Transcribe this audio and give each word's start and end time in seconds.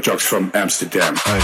Jocks 0.00 0.26
from 0.26 0.50
Amsterdam. 0.54 1.16
Hey. 1.16 1.40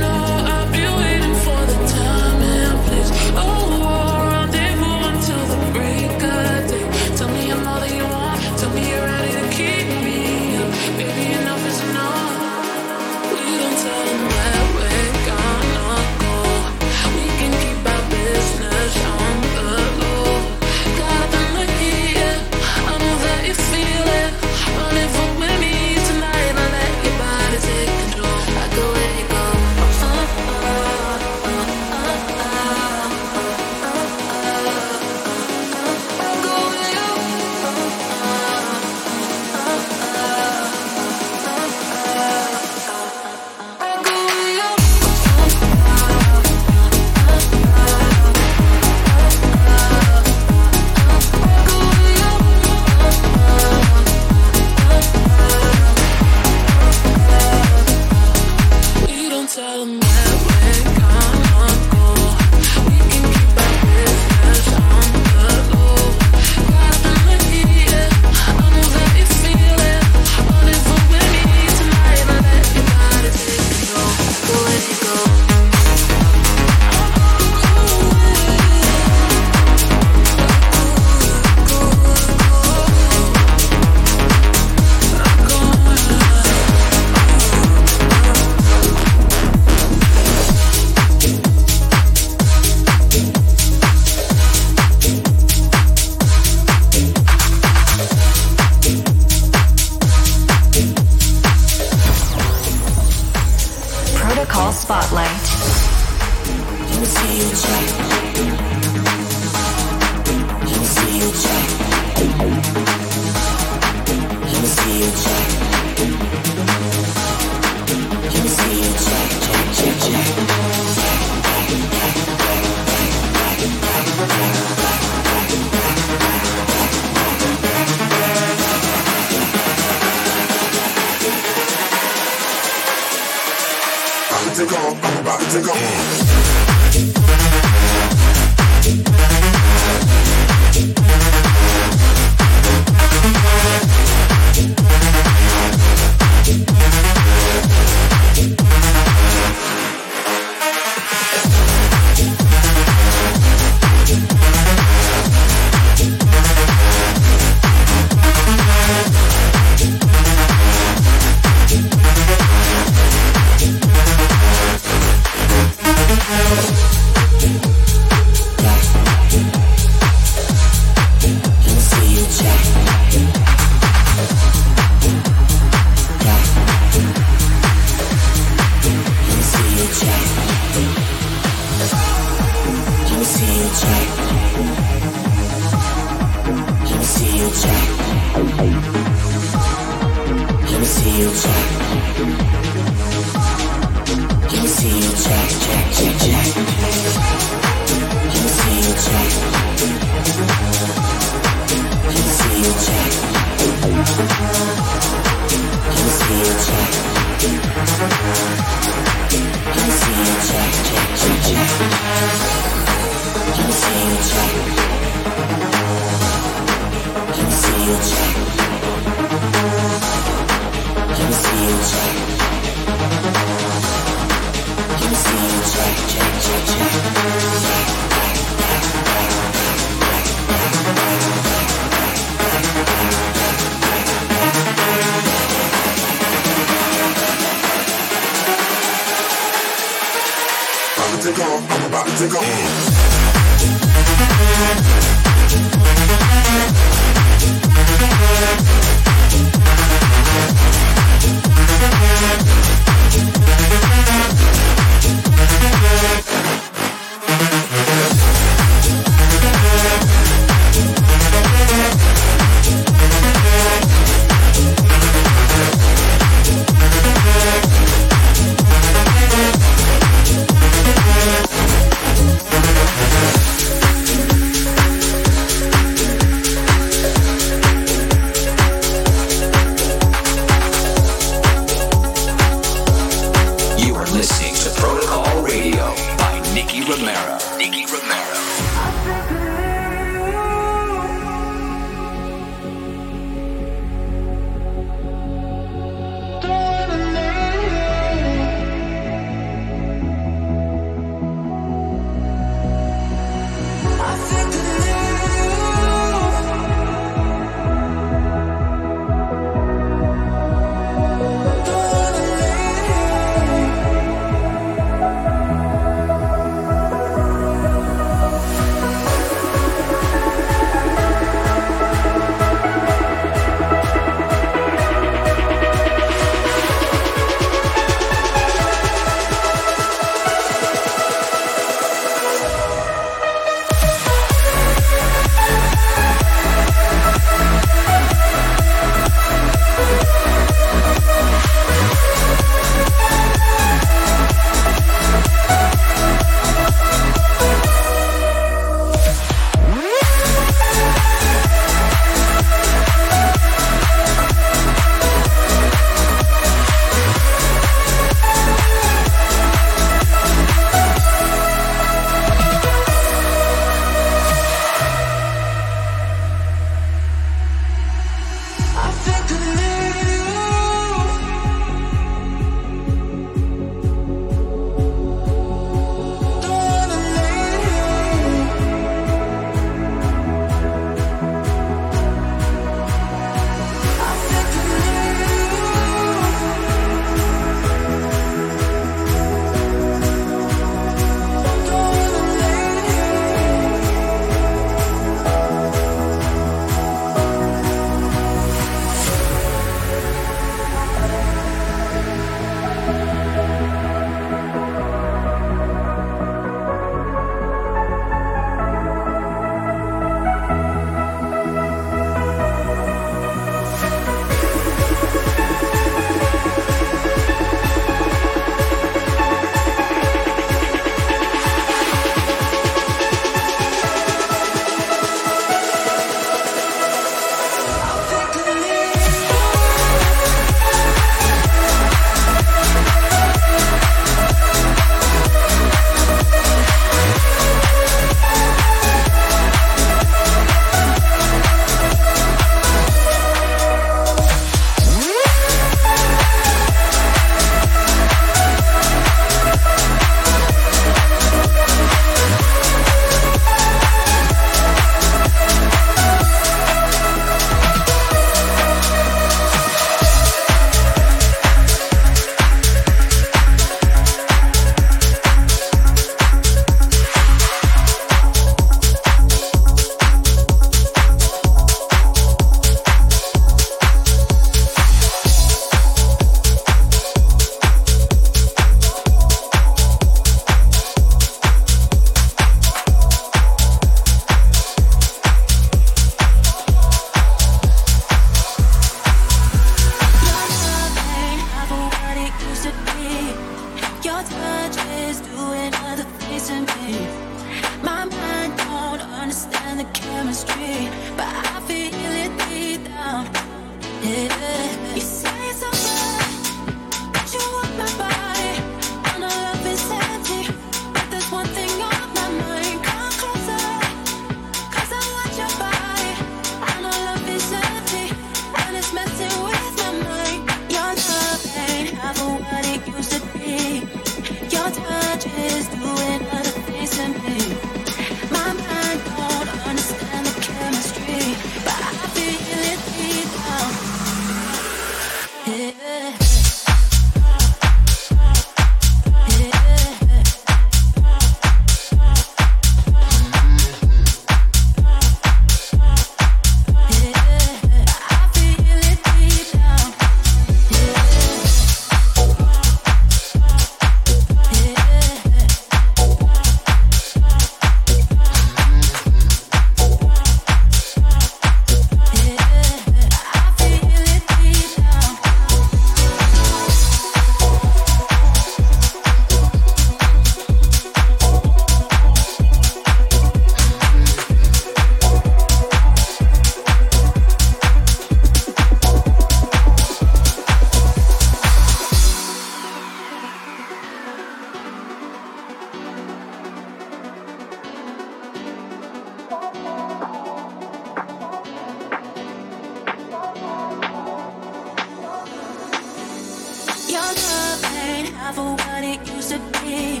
for 598.32 598.52
what 598.54 598.84
it 598.84 599.00
used 599.12 599.30
to 599.30 599.38
be. 599.60 600.00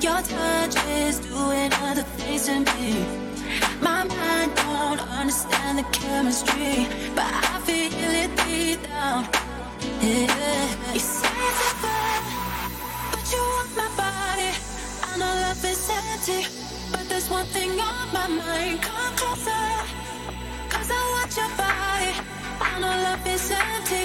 Your 0.00 0.20
touch 0.22 0.76
is 0.88 1.18
doing 1.20 1.70
other 1.86 2.02
things 2.18 2.46
to 2.46 2.58
me. 2.60 3.06
My 3.80 4.04
mind 4.04 4.50
don't 4.56 5.00
understand 5.20 5.78
the 5.78 5.84
chemistry, 5.92 6.88
but 7.14 7.30
I 7.30 7.60
feel 7.66 7.92
it 8.24 8.30
deep 8.44 8.82
down. 8.88 9.28
Yeah. 10.00 10.92
You 10.94 10.98
say 10.98 11.28
it's 11.48 11.62
a 11.72 11.88
but 13.12 13.24
you 13.32 13.42
want 13.54 13.70
my 13.76 13.88
body. 14.02 14.50
I 15.08 15.12
know 15.18 15.32
love 15.44 15.64
is 15.64 15.90
empty, 15.90 16.40
but 16.90 17.08
there's 17.08 17.30
one 17.30 17.46
thing 17.46 17.70
on 17.78 18.06
my 18.12 18.26
mind. 18.26 18.82
Come 18.82 19.14
closer, 19.14 19.68
cause 20.68 20.90
I 20.90 21.02
want 21.14 21.30
your 21.38 21.52
body. 21.62 22.10
I 22.60 22.80
know 22.80 22.94
love 23.06 23.26
is 23.26 23.50
empty. 23.50 24.04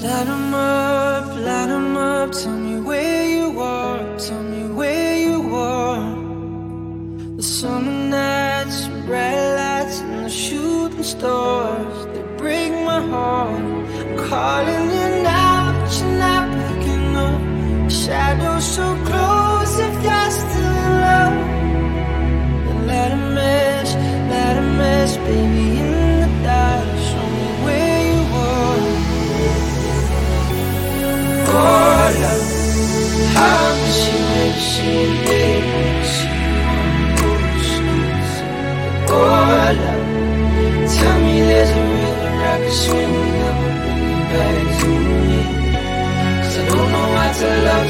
Light 0.00 0.28
on 0.28 0.50
my 0.52 0.67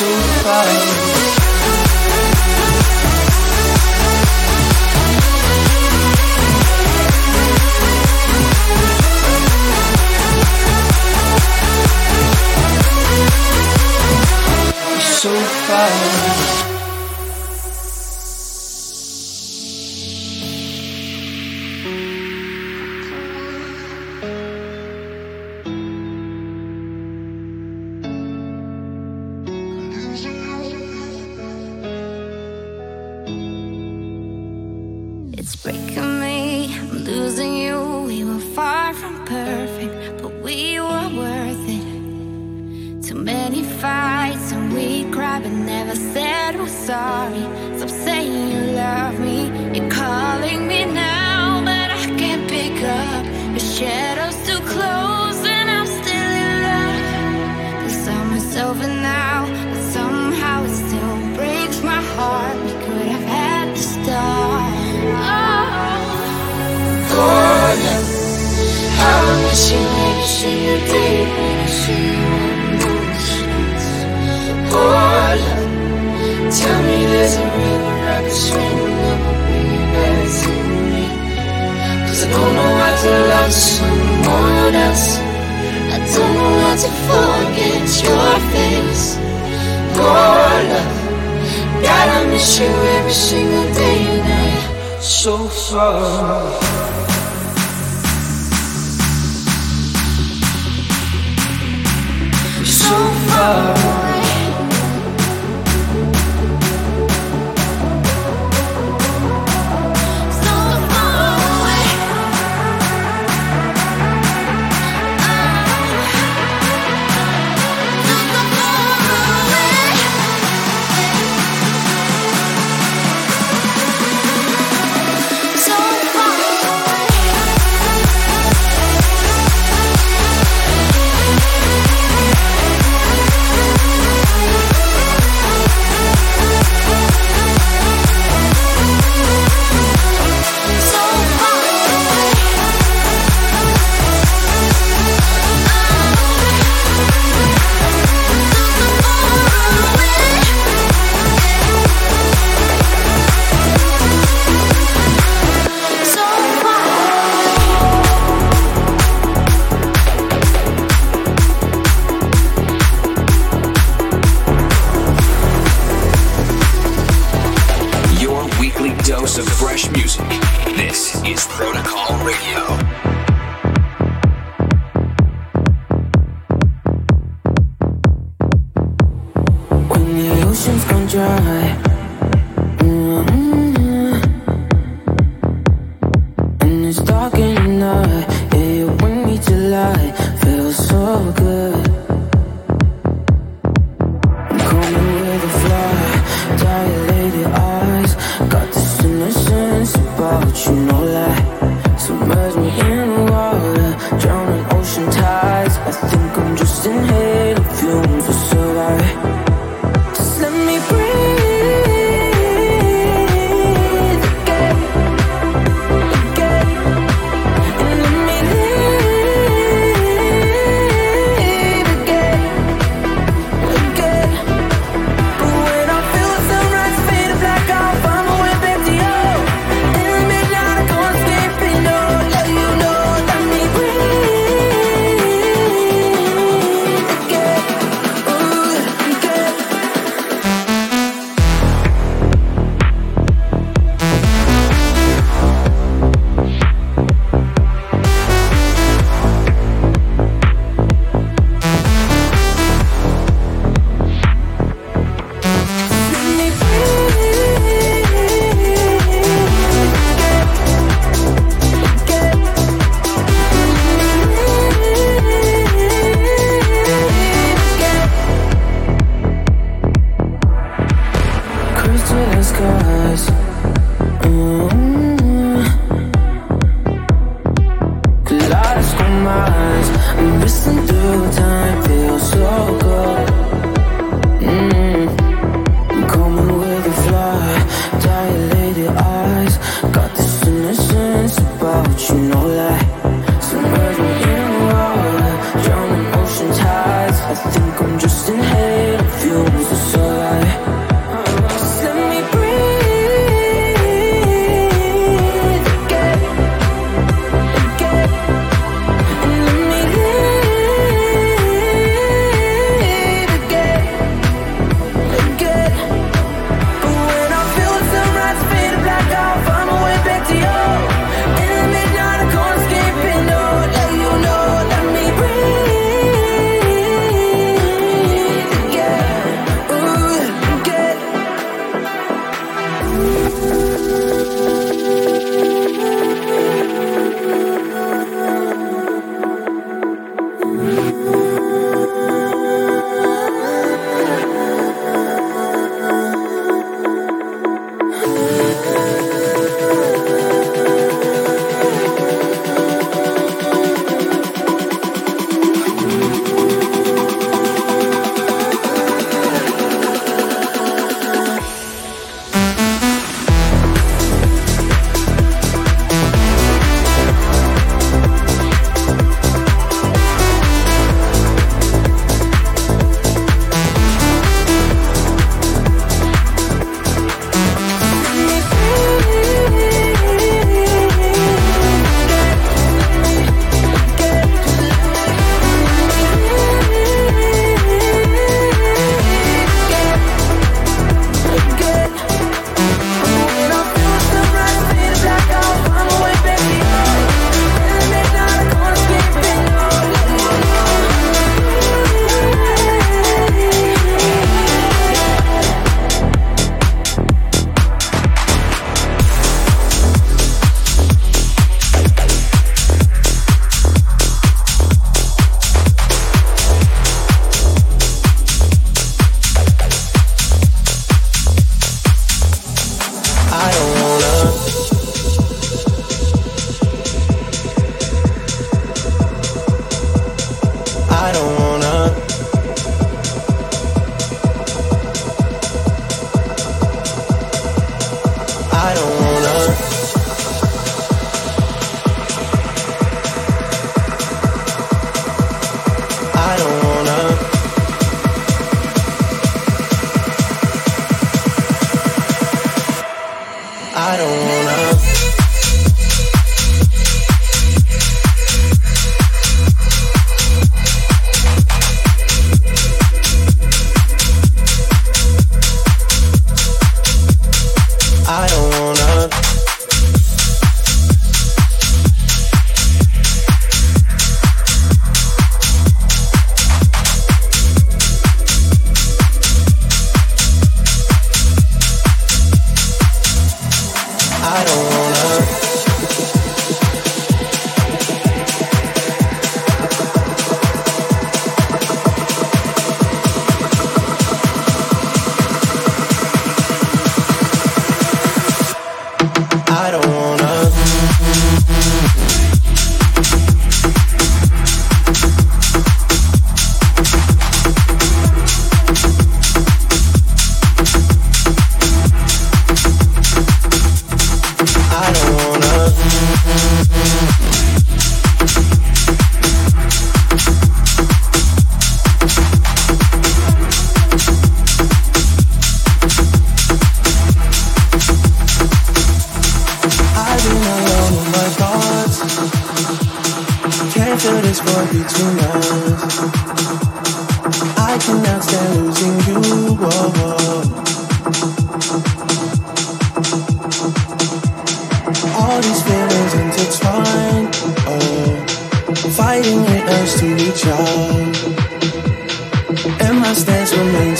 to 0.00 0.06
find 0.42 1.09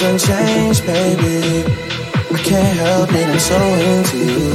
unchanged, 0.03 0.87
baby. 0.87 1.65
I 2.33 2.39
can't 2.49 2.77
help 2.79 3.11
it, 3.13 3.27
I'm 3.29 3.39
so 3.39 3.59
into 3.89 4.19
you. 4.19 4.51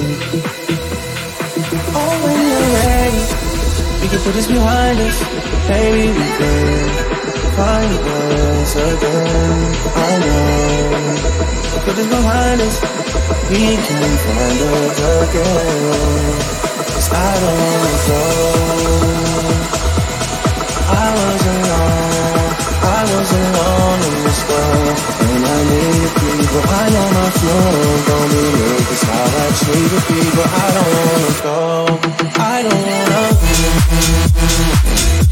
Oh, 1.98 2.14
when 2.24 2.38
you're 2.50 2.70
ready, 2.80 3.24
we 4.02 4.06
can 4.12 4.20
put 4.26 4.34
this 4.34 4.48
behind 4.48 5.00
us. 5.00 5.18
Baby, 5.68 6.06
we 6.18 6.28
can 6.40 6.90
find 7.58 7.94
us 7.94 8.76
again. 8.76 9.54
I 9.96 10.12
know. 10.24 10.46
Put 11.86 11.96
this 11.96 12.08
behind 12.08 12.62
us, 12.62 12.76
we 13.52 13.64
can 13.86 14.12
find 14.26 14.60
us 14.74 15.00
again. 15.22 16.36
Cause 16.96 17.10
I 17.12 17.32
don't 17.42 17.60
wanna 17.66 17.96
go. 18.08 18.22
I 20.88 21.08
was 21.16 21.44
alone, 21.54 22.45
I 22.86 23.02
was 23.02 23.30
alone 23.42 24.00
in 24.10 24.16
this 24.26 24.42
world 24.50 24.98
And 25.26 25.42
I 25.42 25.60
needed 25.72 26.14
people, 26.22 26.64
I 26.70 26.86
know. 26.94 27.08
my 27.18 27.30
flow 27.40 27.70
Don't 28.10 28.30
be 28.32 28.44
late, 28.62 29.02
how 29.10 29.26
I 29.26 29.48
treat 29.60 29.88
the 29.94 30.02
people 30.10 30.46
I 30.46 30.68
don't 30.76 30.92
wanna 30.96 31.34
go, 31.46 31.60
I 32.38 32.58
don't 32.64 32.86
keep 35.20 35.25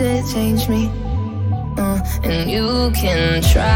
change 0.00 0.66
me. 0.68 0.88
Uh, 1.76 2.00
and 2.24 2.50
you 2.50 2.90
can 2.94 3.42
try. 3.42 3.68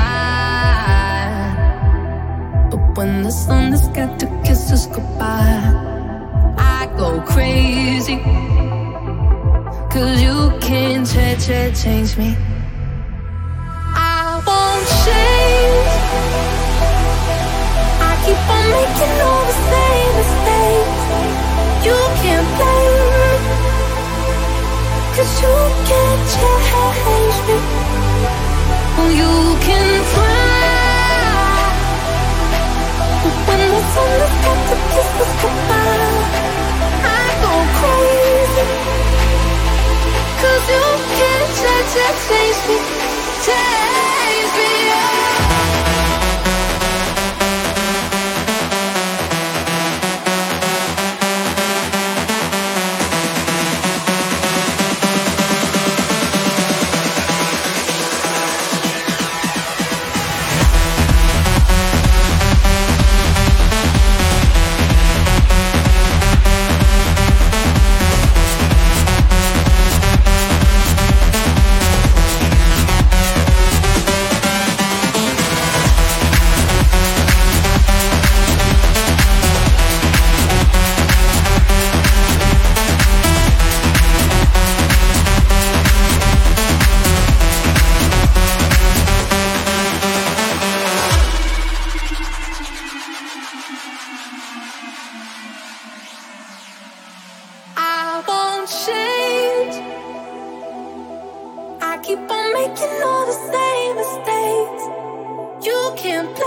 But 2.70 2.96
when 2.96 3.22
the 3.22 3.30
sun 3.30 3.72
has 3.72 3.86
got 3.88 4.18
to 4.20 4.26
kiss 4.44 4.70
us 4.72 4.86
goodbye, 4.86 5.62
I 6.56 6.88
go 6.96 7.20
crazy. 7.20 8.16
Cause 9.92 10.20
you 10.22 10.50
can't 10.60 11.06
ch- 11.06 11.38
ch- 11.44 11.82
change 11.82 12.16
me. 12.16 12.36
I 13.96 14.40
won't 14.46 14.86
change 15.04 15.92
I 18.00 18.10
keep 18.24 18.42
on 18.56 18.64
making 18.74 19.16
all 19.28 19.44
the 19.50 19.56
same 19.70 20.12
mistakes. 20.20 21.02
You 21.86 21.98
can't 22.22 22.48
blame 22.56 22.90
me, 22.90 22.93
cause 25.16 25.42
you 25.42 25.54
can't 25.86 26.22
change 26.34 27.36
me. 27.46 27.56
You 29.20 29.34
can 29.66 29.90
but 33.46 33.58
when 33.58 33.60
the 33.70 34.76
I 37.04 37.26
go 37.42 37.54
crazy. 37.78 38.66
You 40.74 40.86
can't 41.18 41.50
change 42.26 42.60
me, 42.68 42.76
change 43.46 44.50
me. 44.58 44.93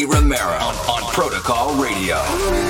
Nicky 0.00 0.10
Romero 0.10 0.56
on, 0.60 0.74
on 0.88 1.12
Protocol 1.12 1.74
Radio. 1.74 2.69